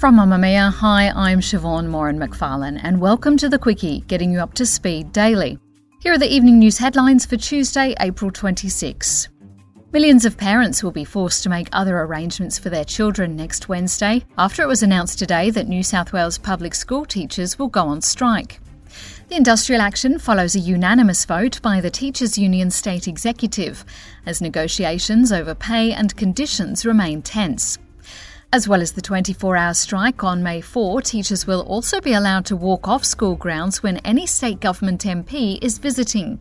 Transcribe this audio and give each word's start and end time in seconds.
From 0.00 0.16
Mamamia, 0.16 0.72
hi, 0.72 1.10
I'm 1.14 1.40
Siobhan 1.40 1.88
Moran 1.88 2.18
McFarlane, 2.18 2.80
and 2.82 3.02
welcome 3.02 3.36
to 3.36 3.50
the 3.50 3.58
Quicky, 3.58 4.06
getting 4.06 4.32
you 4.32 4.38
up 4.40 4.54
to 4.54 4.64
speed 4.64 5.12
daily. 5.12 5.58
Here 6.00 6.14
are 6.14 6.18
the 6.18 6.34
evening 6.34 6.58
news 6.58 6.78
headlines 6.78 7.26
for 7.26 7.36
Tuesday, 7.36 7.94
April 8.00 8.30
26. 8.30 9.28
Millions 9.92 10.24
of 10.24 10.38
parents 10.38 10.82
will 10.82 10.90
be 10.90 11.04
forced 11.04 11.42
to 11.42 11.50
make 11.50 11.68
other 11.72 12.00
arrangements 12.00 12.58
for 12.58 12.70
their 12.70 12.86
children 12.86 13.36
next 13.36 13.68
Wednesday 13.68 14.24
after 14.38 14.62
it 14.62 14.68
was 14.68 14.82
announced 14.82 15.18
today 15.18 15.50
that 15.50 15.68
New 15.68 15.82
South 15.82 16.14
Wales 16.14 16.38
public 16.38 16.74
school 16.74 17.04
teachers 17.04 17.58
will 17.58 17.68
go 17.68 17.82
on 17.82 18.00
strike. 18.00 18.58
The 19.28 19.36
industrial 19.36 19.82
action 19.82 20.18
follows 20.18 20.54
a 20.54 20.60
unanimous 20.60 21.26
vote 21.26 21.60
by 21.60 21.82
the 21.82 21.90
Teachers 21.90 22.38
Union 22.38 22.70
State 22.70 23.06
Executive 23.06 23.84
as 24.24 24.40
negotiations 24.40 25.30
over 25.30 25.54
pay 25.54 25.92
and 25.92 26.16
conditions 26.16 26.86
remain 26.86 27.20
tense. 27.20 27.76
As 28.52 28.66
well 28.66 28.82
as 28.82 28.92
the 28.92 29.00
24 29.00 29.56
hour 29.56 29.74
strike 29.74 30.24
on 30.24 30.42
May 30.42 30.60
4, 30.60 31.02
teachers 31.02 31.46
will 31.46 31.60
also 31.60 32.00
be 32.00 32.12
allowed 32.12 32.44
to 32.46 32.56
walk 32.56 32.88
off 32.88 33.04
school 33.04 33.36
grounds 33.36 33.80
when 33.80 33.98
any 33.98 34.26
state 34.26 34.58
government 34.58 35.02
MP 35.02 35.56
is 35.62 35.78
visiting. 35.78 36.40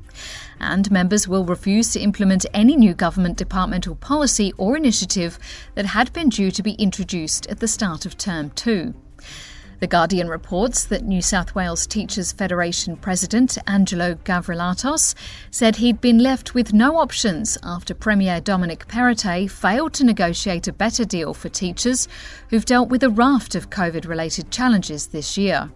And 0.59 0.89
members 0.89 1.27
will 1.27 1.45
refuse 1.45 1.93
to 1.93 1.99
implement 1.99 2.47
any 2.51 2.75
new 2.75 2.95
government 2.95 3.37
departmental 3.37 3.93
policy 3.93 4.51
or 4.57 4.75
initiative 4.75 5.37
that 5.75 5.85
had 5.85 6.11
been 6.11 6.29
due 6.29 6.49
to 6.49 6.63
be 6.63 6.71
introduced 6.73 7.45
at 7.45 7.59
the 7.59 7.67
start 7.67 8.07
of 8.07 8.17
Term 8.17 8.49
2. 8.55 8.95
The 9.79 9.87
Guardian 9.87 10.27
reports 10.27 10.83
that 10.87 11.05
New 11.05 11.21
South 11.21 11.55
Wales 11.55 11.87
Teachers 11.87 12.33
Federation 12.33 12.97
President 12.97 13.57
Angelo 13.65 14.15
Gavrilatos 14.15 15.15
said 15.51 15.77
he'd 15.77 16.01
been 16.01 16.19
left 16.19 16.53
with 16.53 16.73
no 16.73 16.97
options 16.97 17.57
after 17.63 17.93
Premier 17.93 18.41
Dominic 18.41 18.89
Perrottet 18.89 19.49
failed 19.49 19.93
to 19.93 20.03
negotiate 20.03 20.67
a 20.67 20.73
better 20.73 21.05
deal 21.05 21.33
for 21.33 21.47
teachers 21.47 22.09
who've 22.49 22.65
dealt 22.65 22.89
with 22.89 23.03
a 23.03 23.09
raft 23.09 23.55
of 23.55 23.69
COVID 23.69 24.05
related 24.05 24.51
challenges 24.51 25.07
this 25.07 25.37
year. 25.37 25.71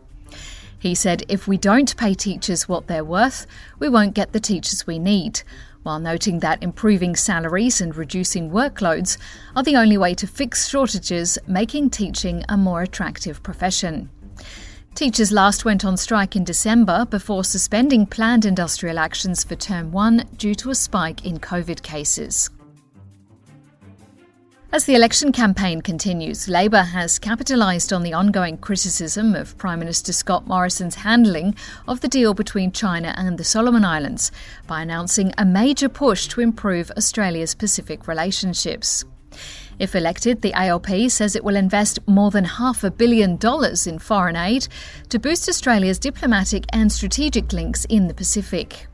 He 0.78 0.96
said 0.96 1.24
if 1.30 1.48
we 1.48 1.56
don't 1.56 1.96
pay 1.96 2.14
teachers 2.14 2.68
what 2.68 2.88
they're 2.88 3.06
worth, 3.06 3.48
we 3.80 3.88
won't 3.88 4.16
get 4.16 4.34
the 4.34 4.42
teachers 4.42 4.86
we 4.86 5.00
need 5.00 5.44
while 5.84 6.00
noting 6.00 6.40
that 6.40 6.64
improving 6.64 7.16
salaries 7.16 7.80
and 7.80 7.96
reducing 7.96 8.50
workloads 8.50 9.18
are 9.56 9.64
the 9.64 9.76
only 9.76 9.98
way 9.98 10.14
to 10.16 10.26
fix 10.26 10.68
shortages, 10.68 11.38
making 11.48 11.90
teaching 11.90 12.44
a 12.50 12.58
more 12.58 12.82
attractive 12.82 13.44
profession. 13.44 14.10
Teachers 14.96 15.32
last 15.32 15.66
went 15.66 15.84
on 15.84 15.98
strike 15.98 16.36
in 16.36 16.44
December 16.44 17.06
before 17.06 17.44
suspending 17.44 18.06
planned 18.06 18.46
industrial 18.46 19.00
actions 19.00 19.44
for 19.44 19.56
Term 19.56 19.92
1 19.92 20.24
due 20.38 20.56
to 20.56 20.70
a 20.70 20.76
spike 20.76 21.26
in 21.26 21.40
COVID 21.40 21.82
cases. 21.82 22.50
As 24.74 24.86
the 24.86 24.96
election 24.96 25.32
campaign 25.32 25.84
continues, 25.84 26.48
Labor 26.48 26.82
has 26.82 27.20
capitalised 27.20 27.94
on 27.94 28.02
the 28.02 28.14
ongoing 28.14 28.58
criticism 28.58 29.36
of 29.36 29.56
Prime 29.60 29.78
Minister 29.78 30.12
Scott 30.12 30.48
Morrison's 30.48 30.96
handling 30.96 31.54
of 31.88 32.02
the 32.02 32.08
deal 32.08 32.34
between 32.34 32.72
China 32.72 33.14
and 33.16 33.38
the 33.38 33.44
Solomon 33.44 33.86
Islands 33.86 34.32
by 34.66 34.82
announcing 34.82 35.32
a 35.38 35.46
major 35.46 35.90
push 35.90 36.26
to 36.30 36.42
improve 36.42 36.90
Australia's 36.98 37.54
Pacific 37.54 38.08
relationships. 38.08 39.06
If 39.78 39.94
elected, 39.94 40.42
the 40.42 40.54
ALP 40.54 41.12
says 41.12 41.36
it 41.36 41.44
will 41.44 41.56
invest 41.56 42.00
more 42.08 42.32
than 42.32 42.46
half 42.46 42.84
a 42.84 42.90
billion 42.90 43.38
dollars 43.38 43.86
in 43.86 44.00
foreign 44.00 44.36
aid 44.36 44.68
to 45.10 45.20
boost 45.20 45.48
Australia's 45.48 46.00
diplomatic 46.00 46.66
and 46.74 46.92
strategic 46.92 47.54
links 47.54 47.86
in 47.86 48.08
the 48.08 48.16
Pacific. 48.16 48.88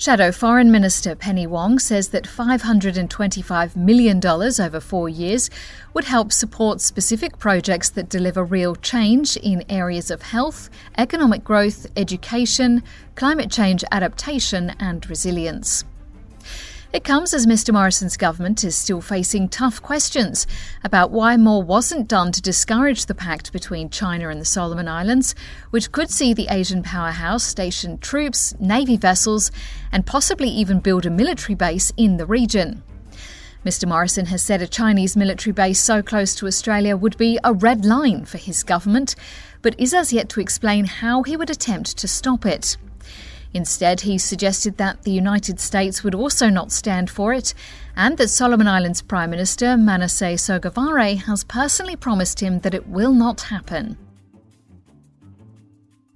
Shadow 0.00 0.30
Foreign 0.30 0.70
Minister 0.70 1.16
Penny 1.16 1.44
Wong 1.44 1.80
says 1.80 2.10
that 2.10 2.22
$525 2.22 3.74
million 3.74 4.24
over 4.24 4.78
four 4.78 5.08
years 5.08 5.50
would 5.92 6.04
help 6.04 6.32
support 6.32 6.80
specific 6.80 7.40
projects 7.40 7.90
that 7.90 8.08
deliver 8.08 8.44
real 8.44 8.76
change 8.76 9.36
in 9.38 9.64
areas 9.68 10.12
of 10.12 10.22
health, 10.22 10.70
economic 10.96 11.42
growth, 11.42 11.88
education, 11.96 12.84
climate 13.16 13.50
change 13.50 13.82
adaptation, 13.90 14.70
and 14.78 15.10
resilience. 15.10 15.82
It 16.90 17.04
comes 17.04 17.34
as 17.34 17.46
Mr 17.46 17.74
Morrison's 17.74 18.16
government 18.16 18.64
is 18.64 18.74
still 18.74 19.02
facing 19.02 19.50
tough 19.50 19.82
questions 19.82 20.46
about 20.82 21.10
why 21.10 21.36
more 21.36 21.62
wasn't 21.62 22.08
done 22.08 22.32
to 22.32 22.40
discourage 22.40 23.04
the 23.04 23.14
pact 23.14 23.52
between 23.52 23.90
China 23.90 24.30
and 24.30 24.40
the 24.40 24.46
Solomon 24.46 24.88
Islands, 24.88 25.34
which 25.68 25.92
could 25.92 26.10
see 26.10 26.32
the 26.32 26.48
Asian 26.48 26.82
powerhouse 26.82 27.44
station 27.44 27.98
troops, 27.98 28.54
navy 28.58 28.96
vessels, 28.96 29.50
and 29.92 30.06
possibly 30.06 30.48
even 30.48 30.80
build 30.80 31.04
a 31.04 31.10
military 31.10 31.54
base 31.54 31.92
in 31.98 32.16
the 32.16 32.24
region. 32.24 32.82
Mr 33.66 33.86
Morrison 33.86 34.24
has 34.24 34.42
said 34.42 34.62
a 34.62 34.66
Chinese 34.66 35.14
military 35.14 35.52
base 35.52 35.80
so 35.80 36.02
close 36.02 36.34
to 36.36 36.46
Australia 36.46 36.96
would 36.96 37.18
be 37.18 37.38
a 37.44 37.52
red 37.52 37.84
line 37.84 38.24
for 38.24 38.38
his 38.38 38.62
government, 38.62 39.14
but 39.60 39.78
is 39.78 39.92
as 39.92 40.10
yet 40.10 40.30
to 40.30 40.40
explain 40.40 40.86
how 40.86 41.22
he 41.22 41.36
would 41.36 41.50
attempt 41.50 41.98
to 41.98 42.08
stop 42.08 42.46
it. 42.46 42.78
Instead, 43.54 44.02
he 44.02 44.18
suggested 44.18 44.76
that 44.76 45.02
the 45.02 45.10
United 45.10 45.58
States 45.58 46.04
would 46.04 46.14
also 46.14 46.48
not 46.48 46.70
stand 46.70 47.08
for 47.08 47.32
it, 47.32 47.54
and 47.96 48.18
that 48.18 48.28
Solomon 48.28 48.68
Islands 48.68 49.00
Prime 49.00 49.30
Minister 49.30 49.76
Manasseh 49.76 50.36
Sogavare 50.36 51.22
has 51.22 51.44
personally 51.44 51.96
promised 51.96 52.40
him 52.40 52.60
that 52.60 52.74
it 52.74 52.88
will 52.88 53.12
not 53.12 53.42
happen. 53.42 53.96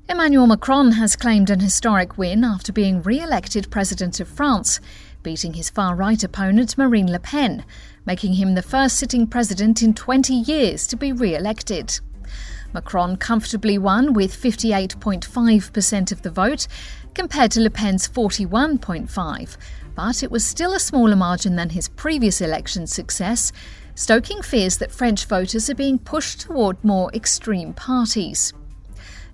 Emmanuel 0.09 0.47
Macron 0.47 0.93
has 0.93 1.17
claimed 1.17 1.49
an 1.49 1.61
historic 1.61 2.19
win 2.19 2.45
after 2.45 2.71
being 2.71 3.01
re 3.01 3.19
elected 3.21 3.71
President 3.71 4.21
of 4.21 4.29
France, 4.29 4.79
beating 5.23 5.55
his 5.55 5.71
far 5.71 5.95
right 5.95 6.23
opponent 6.23 6.77
Marine 6.77 7.11
Le 7.11 7.19
Pen, 7.19 7.65
making 8.05 8.35
him 8.35 8.55
the 8.55 8.63
first 8.63 8.99
sitting 8.99 9.27
president 9.27 9.83
in 9.83 9.95
20 9.95 10.35
years 10.35 10.87
to 10.89 10.97
be 10.97 11.13
re 11.13 11.35
elected. 11.35 12.01
Macron 12.75 13.17
comfortably 13.17 13.79
won 13.79 14.13
with 14.13 14.35
58.5% 14.35 16.13
of 16.13 16.23
the 16.23 16.31
vote, 16.31 16.67
compared 17.15 17.51
to 17.53 17.61
Le 17.61 17.71
Pen's 17.71 18.09
41.5, 18.09 19.57
but 19.95 20.23
it 20.23 20.31
was 20.31 20.45
still 20.45 20.73
a 20.73 20.81
smaller 20.81 21.17
margin 21.17 21.57
than 21.57 21.71
his 21.71 21.89
previous 21.89 22.41
election 22.41 22.87
success, 22.87 23.53
stoking 23.95 24.43
fears 24.43 24.79
that 24.79 24.93
French 24.93 25.27
voters 25.27 25.69
are 25.69 25.75
being 25.75 25.99
pushed 25.99 26.41
toward 26.41 26.83
more 26.85 27.11
extreme 27.13 27.73
parties. 27.73 28.53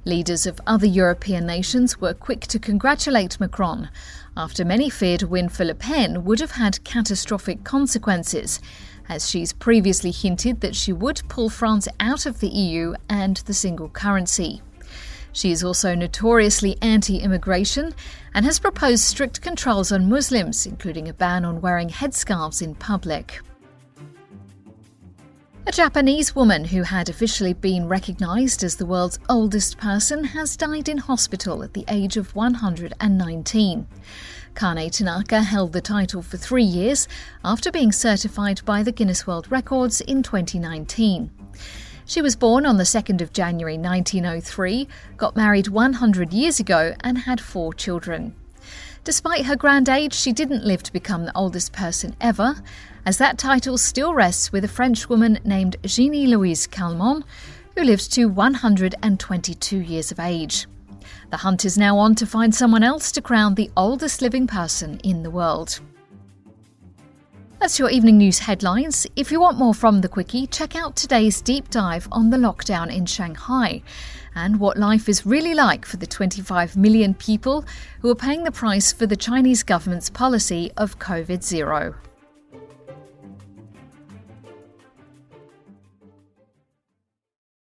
Leaders 0.04 0.46
of 0.46 0.60
other 0.66 0.86
European 0.86 1.46
nations 1.46 2.00
were 2.00 2.14
quick 2.14 2.42
to 2.46 2.58
congratulate 2.58 3.38
Macron, 3.40 3.90
after 4.36 4.64
many 4.64 4.88
feared 4.88 5.22
a 5.22 5.26
win 5.26 5.48
for 5.48 5.64
Le 5.64 5.74
Pen 5.74 6.24
would 6.24 6.40
have 6.40 6.52
had 6.52 6.82
catastrophic 6.84 7.64
consequences, 7.64 8.60
as 9.08 9.28
she's 9.28 9.52
previously 9.52 10.10
hinted 10.10 10.60
that 10.60 10.76
she 10.76 10.92
would 10.92 11.22
pull 11.28 11.48
France 11.48 11.88
out 11.98 12.26
of 12.26 12.40
the 12.40 12.48
EU 12.48 12.94
and 13.08 13.38
the 13.38 13.54
single 13.54 13.88
currency. 13.88 14.62
She 15.32 15.52
is 15.52 15.62
also 15.62 15.94
notoriously 15.94 16.76
anti 16.82 17.18
immigration 17.18 17.94
and 18.34 18.44
has 18.44 18.58
proposed 18.58 19.04
strict 19.04 19.40
controls 19.40 19.92
on 19.92 20.08
Muslims, 20.08 20.66
including 20.66 21.08
a 21.08 21.12
ban 21.12 21.44
on 21.44 21.60
wearing 21.60 21.88
headscarves 21.88 22.62
in 22.62 22.74
public. 22.74 23.40
A 25.68 25.70
Japanese 25.70 26.34
woman 26.34 26.64
who 26.64 26.82
had 26.82 27.10
officially 27.10 27.52
been 27.52 27.88
recognised 27.88 28.64
as 28.64 28.76
the 28.76 28.86
world's 28.86 29.18
oldest 29.28 29.76
person 29.76 30.24
has 30.24 30.56
died 30.56 30.88
in 30.88 30.96
hospital 30.96 31.62
at 31.62 31.74
the 31.74 31.84
age 31.88 32.16
of 32.16 32.34
119. 32.34 33.86
Kane 34.54 34.90
Tanaka 34.90 35.42
held 35.42 35.74
the 35.74 35.82
title 35.82 36.22
for 36.22 36.38
three 36.38 36.64
years 36.64 37.06
after 37.44 37.70
being 37.70 37.92
certified 37.92 38.62
by 38.64 38.82
the 38.82 38.92
Guinness 38.92 39.26
World 39.26 39.50
Records 39.52 40.00
in 40.00 40.22
2019. 40.22 41.30
She 42.08 42.22
was 42.22 42.36
born 42.36 42.64
on 42.64 42.78
the 42.78 42.84
2nd 42.84 43.20
of 43.20 43.34
January 43.34 43.76
1903, 43.76 44.88
got 45.18 45.36
married 45.36 45.68
100 45.68 46.32
years 46.32 46.58
ago, 46.58 46.94
and 47.00 47.18
had 47.18 47.38
four 47.38 47.74
children. 47.74 48.34
Despite 49.04 49.44
her 49.44 49.56
grand 49.56 49.90
age, 49.90 50.14
she 50.14 50.32
didn't 50.32 50.64
live 50.64 50.82
to 50.84 50.92
become 50.92 51.26
the 51.26 51.36
oldest 51.36 51.74
person 51.74 52.16
ever, 52.18 52.62
as 53.04 53.18
that 53.18 53.36
title 53.36 53.76
still 53.76 54.14
rests 54.14 54.50
with 54.50 54.64
a 54.64 54.68
French 54.68 55.10
woman 55.10 55.38
named 55.44 55.76
Jeannie 55.84 56.26
Louise 56.26 56.66
Calment, 56.66 57.26
who 57.76 57.84
lived 57.84 58.10
to 58.14 58.24
122 58.24 59.78
years 59.78 60.10
of 60.10 60.18
age. 60.18 60.66
The 61.28 61.36
hunt 61.36 61.66
is 61.66 61.76
now 61.76 61.98
on 61.98 62.14
to 62.14 62.26
find 62.26 62.54
someone 62.54 62.82
else 62.82 63.12
to 63.12 63.20
crown 63.20 63.54
the 63.54 63.70
oldest 63.76 64.22
living 64.22 64.46
person 64.46 64.98
in 65.04 65.24
the 65.24 65.30
world. 65.30 65.78
That's 67.60 67.76
your 67.76 67.90
evening 67.90 68.18
news 68.18 68.38
headlines. 68.38 69.04
If 69.16 69.32
you 69.32 69.40
want 69.40 69.58
more 69.58 69.74
from 69.74 70.00
the 70.00 70.08
Quicky, 70.08 70.48
check 70.48 70.76
out 70.76 70.94
today's 70.94 71.40
deep 71.40 71.70
dive 71.70 72.06
on 72.12 72.30
the 72.30 72.36
lockdown 72.36 72.94
in 72.94 73.04
Shanghai 73.04 73.82
and 74.36 74.60
what 74.60 74.76
life 74.76 75.08
is 75.08 75.26
really 75.26 75.54
like 75.54 75.84
for 75.84 75.96
the 75.96 76.06
25 76.06 76.76
million 76.76 77.14
people 77.14 77.64
who 78.00 78.10
are 78.10 78.14
paying 78.14 78.44
the 78.44 78.52
price 78.52 78.92
for 78.92 79.06
the 79.06 79.16
Chinese 79.16 79.64
government's 79.64 80.08
policy 80.08 80.70
of 80.76 81.00
COVID 81.00 81.42
zero. 81.42 81.96